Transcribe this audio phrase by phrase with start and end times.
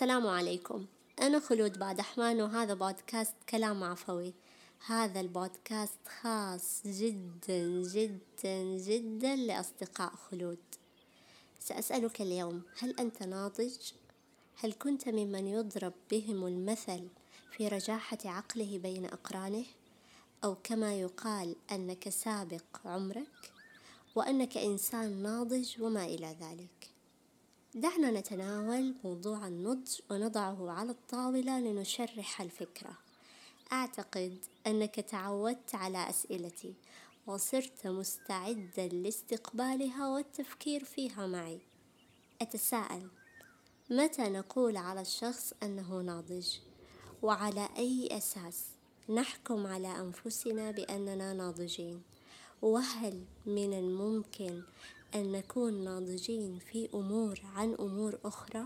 [0.00, 0.86] السلام عليكم.
[1.20, 4.34] أنا خلود بادحمان وهذا بودكاست كلام عفوي.
[4.86, 10.58] هذا البودكاست خاص جدا جدا جدا لأصدقاء خلود.
[11.58, 13.76] سأسألك اليوم هل أنت ناضج؟
[14.60, 17.08] هل كنت ممن يضرب بهم المثل
[17.56, 19.64] في رجاحة عقله بين أقرانه؟
[20.44, 23.52] أو كما يقال أنك سابق عمرك؟
[24.14, 26.99] وأنك إنسان ناضج وما إلى ذلك.
[27.74, 32.98] دعنا نتناول موضوع النضج ونضعه على الطاولة لنشرح الفكرة.
[33.72, 36.74] أعتقد أنك تعودت على أسئلتي
[37.26, 41.60] وصرت مستعدا لاستقبالها والتفكير فيها معي.
[42.42, 43.08] أتساءل
[43.90, 46.48] متى نقول على الشخص أنه ناضج؟
[47.22, 48.64] وعلى أي أساس
[49.08, 52.02] نحكم على أنفسنا بأننا ناضجين؟
[52.62, 54.62] وهل من الممكن
[55.14, 58.64] أن نكون ناضجين في أمور عن أمور أخرى؟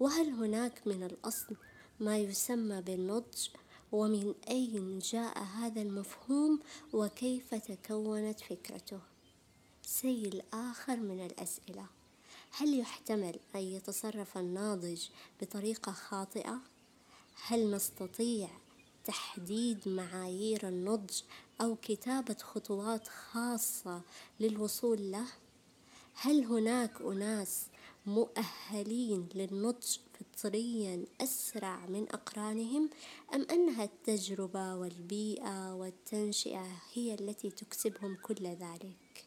[0.00, 1.56] وهل هناك من الأصل
[2.00, 3.48] ما يسمى بالنضج؟
[3.92, 6.60] ومن أين جاء هذا المفهوم؟
[6.92, 9.00] وكيف تكونت فكرته؟
[9.82, 11.86] سيل آخر من الأسئلة.
[12.50, 15.08] هل يحتمل أن يتصرف الناضج
[15.40, 16.60] بطريقة خاطئة؟
[17.46, 18.48] هل نستطيع
[19.04, 21.20] تحديد معايير النضج
[21.60, 24.00] أو كتابة خطوات خاصة
[24.40, 25.26] للوصول له؟
[26.18, 27.66] هل هناك أناس
[28.06, 32.90] مؤهلين للنضج فطريا أسرع من أقرانهم؟
[33.34, 39.26] أم أنها التجربة والبيئة والتنشئة هي التي تكسبهم كل ذلك؟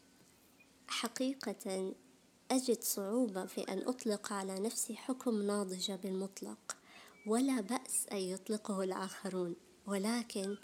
[0.88, 1.94] حقيقة
[2.50, 6.76] أجد صعوبة في أن أطلق على نفسي حكم ناضجة بالمطلق
[7.26, 9.56] ولا بأس أن يطلقه الآخرون.
[9.86, 10.56] ولكن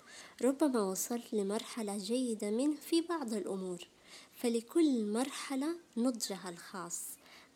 [0.42, 3.88] ربما وصلت لمرحلة جيدة منه في بعض الأمور.
[4.36, 7.02] فلكل مرحلة نضجها الخاص.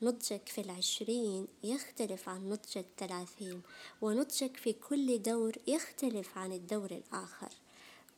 [0.03, 3.63] نضجك في العشرين يختلف عن نضج الثلاثين
[4.03, 7.49] ونضجك في كل دور يختلف عن الدور الآخر.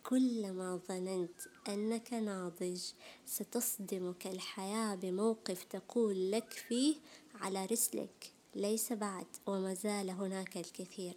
[0.04, 2.80] كلما ظننت أنك ناضج
[3.26, 6.96] ستصدمك الحياة بموقف تقول لك فيه
[7.34, 8.32] على رسلك.
[8.54, 11.14] ليس بعد وما زال هناك الكثير.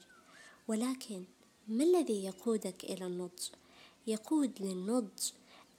[0.67, 1.23] ولكن
[1.67, 3.49] ما الذي يقودك إلى النضج؟
[4.07, 5.31] يقود للنضج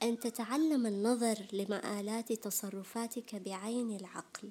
[0.02, 4.50] أن تتعلم النظر لمآلات تصرفاتك بعين العقل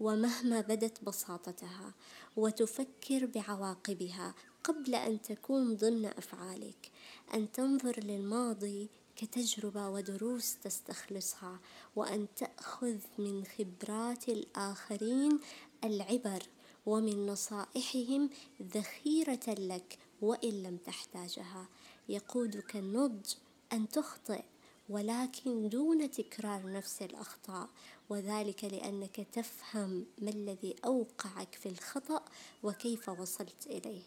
[0.00, 1.94] ومهما بدت بساطتها
[2.36, 4.34] وتفكر بعواقبها
[4.64, 6.90] قبل أن تكون ضمن أفعالك.
[7.34, 11.60] أن تنظر للماضي كتجربة ودروس تستخلصها
[11.96, 15.40] وأن تأخذ من خبرات الآخرين
[15.84, 16.42] العبر
[16.86, 18.30] ومن نصائحهم
[18.62, 21.68] ذخيرة لك وإن لم تحتاجها.
[22.08, 23.34] يقودك النضج
[23.72, 24.42] أن تخطئ
[24.88, 27.68] ولكن دون تكرار نفس الأخطاء
[28.08, 32.24] وذلك لأنك تفهم ما الذي أوقعك في الخطأ
[32.62, 34.02] وكيف وصلت إليه.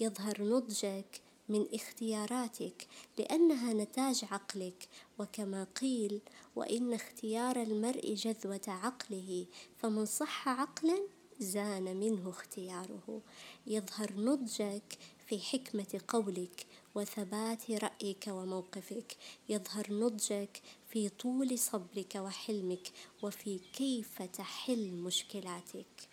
[0.00, 2.86] يظهر نضجك من اختياراتك
[3.18, 6.20] لأنها نتاج عقلك وكما قيل
[6.56, 9.46] وإن اختيار المرء جذوة عقله
[9.76, 10.98] فمن صح عقلا
[11.38, 13.22] زان منه اختياره
[13.66, 19.16] يظهر نضجك في حكمة قولك وثبات رأيك وموقفك.
[19.48, 26.08] يظهر نضجك في طول صبرك وحلمك وفي كيف تحل مشكلاتك.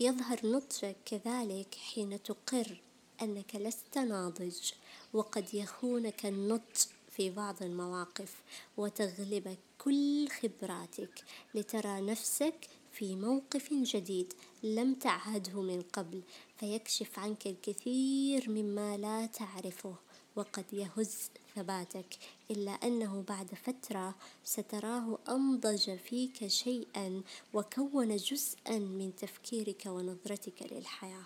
[0.00, 2.80] يظهر نضجك كذلك حين تقر
[3.22, 4.72] أنك لست ناضج
[5.12, 6.76] وقد يخونك النضج
[7.16, 8.42] في بعض المواقف
[8.76, 11.24] وتغلبك كل خبراتك
[11.54, 14.32] لترى نفسك في موقف جديد
[14.64, 16.22] لم تعهده من قبل
[16.56, 19.94] فيكشف عنك الكثير مما لا تعرفه
[20.36, 22.18] وقد يهز ثباتك.
[22.50, 24.14] إلا أنه بعد فترة
[24.44, 27.22] ستراه أنضج فيك شيئا
[27.54, 31.24] وكون جزءا من تفكيرك ونظرتك للحياة.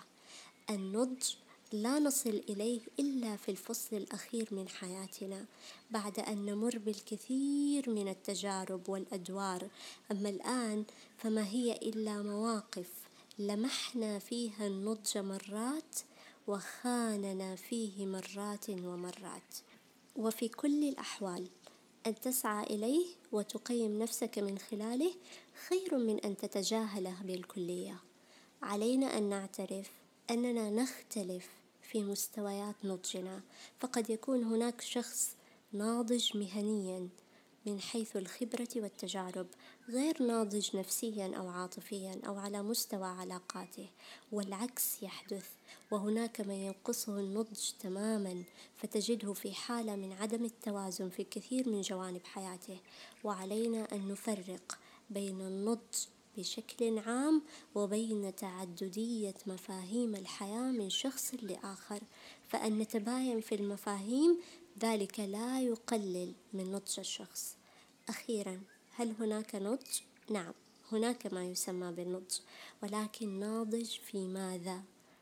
[0.69, 1.33] النضج
[1.73, 5.45] لا نصل إليه إلا في الفصل الأخير من حياتنا.
[5.91, 9.69] بعد أن نمر بالكثير من التجارب والأدوار
[10.11, 10.83] أما الآن
[11.17, 12.98] فما هي إلا مواقف
[13.39, 15.99] لمحنا فيها النضج مرات
[16.47, 19.55] وخاننا فيه مرات ومرات.
[20.15, 21.47] وفي كل الأحوال
[22.07, 25.13] أن تسعى إليه وتقيم نفسك من خلاله
[25.67, 27.99] خير من أن تتجاهله بالكلية.
[28.61, 29.91] علينا أن نعترف
[30.29, 31.49] أننا نختلف
[31.81, 33.41] في مستويات نضجنا.
[33.79, 35.35] فقد يكون هناك شخص
[35.73, 37.09] ناضج مهنيا
[37.65, 39.47] من حيث الخبرة والتجارب
[39.89, 43.89] غير ناضج نفسيا أو عاطفيا أو على مستوى علاقاته.
[44.31, 45.45] والعكس يحدث
[45.91, 48.43] وهناك من ينقصه النضج تماما
[48.77, 52.77] فتجده في حالة من عدم التوازن في كثير من جوانب حياته.
[53.23, 54.77] وعلينا أن نفرق
[55.09, 55.97] بين النضج
[56.37, 57.41] بشكل عام
[57.75, 61.99] وبين تعددية مفاهيم الحياة من شخص لآخر،
[62.47, 64.39] فأن نتباين في المفاهيم
[64.81, 67.55] ذلك لا يقلل من نضج الشخص.
[68.09, 68.61] أخيرا
[68.95, 70.53] هل هناك نضج؟ نعم
[70.91, 72.39] هناك ما يسمى بالنضج
[72.83, 74.81] ولكن ناضج في ماذا؟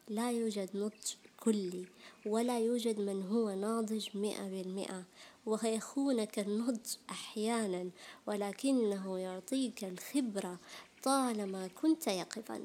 [0.09, 1.86] لا يوجد نضج كلي
[2.25, 5.04] ولا يوجد من هو ناضج مئة بالمئة
[5.45, 7.89] ويخونك النضج أحيانا
[8.27, 10.60] ولكنه يعطيك الخبرة
[11.03, 12.62] طالما كنت يقظا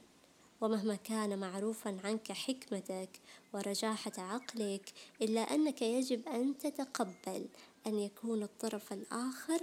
[0.62, 3.10] ومهما كان معروفا عنك حكمتك
[3.54, 4.92] ورجاحة عقلك
[5.22, 7.46] إلا أنك يجب أن تتقبل
[7.86, 9.60] أن يكون الطرف الآخر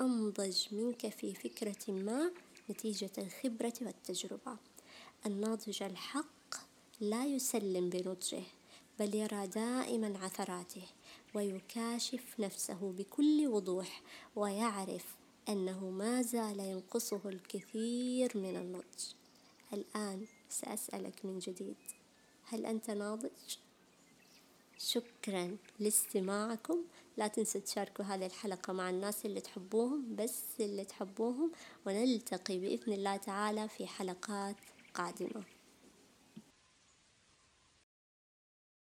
[0.00, 2.30] أنضج منك في فكرة ما
[2.70, 4.56] نتيجة الخبرة والتجربة.
[5.26, 6.54] الناضج الحق
[7.00, 8.42] لا يسلم بنضجه
[8.98, 10.86] بل يرى دائما عثراته
[11.34, 14.02] ويكاشف نفسه بكل وضوح
[14.36, 15.16] ويعرف
[15.48, 19.14] أنه ما زال ينقصه الكثير من النضج.
[19.72, 21.76] الآن سأسألك من جديد.
[22.44, 23.30] هل أنت ناضج؟
[24.78, 26.84] شكرا لاستماعكم.
[27.16, 31.52] لا تنسوا تشاركوا هذه الحلقة مع الناس اللي تحبوهم بس اللي تحبوهم
[31.86, 34.56] ونلتقي بإذن الله تعالى في حلقات
[34.94, 35.44] قادمة.